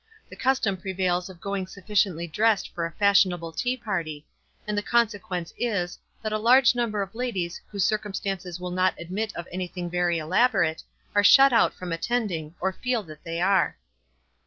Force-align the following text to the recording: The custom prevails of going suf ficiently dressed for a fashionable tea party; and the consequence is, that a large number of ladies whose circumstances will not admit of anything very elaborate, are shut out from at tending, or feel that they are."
The 0.29 0.35
custom 0.35 0.77
prevails 0.77 1.29
of 1.29 1.39
going 1.39 1.67
suf 1.67 1.85
ficiently 1.85 2.31
dressed 2.31 2.73
for 2.73 2.87
a 2.87 2.91
fashionable 2.91 3.51
tea 3.51 3.77
party; 3.77 4.25
and 4.65 4.75
the 4.75 4.81
consequence 4.81 5.53
is, 5.59 5.99
that 6.23 6.33
a 6.33 6.39
large 6.39 6.73
number 6.73 7.03
of 7.03 7.13
ladies 7.13 7.61
whose 7.69 7.85
circumstances 7.85 8.59
will 8.59 8.71
not 8.71 8.95
admit 8.99 9.31
of 9.35 9.47
anything 9.51 9.91
very 9.91 10.17
elaborate, 10.17 10.81
are 11.13 11.23
shut 11.23 11.53
out 11.53 11.75
from 11.75 11.93
at 11.93 12.01
tending, 12.01 12.55
or 12.59 12.73
feel 12.73 13.03
that 13.03 13.23
they 13.23 13.39
are." 13.41 13.77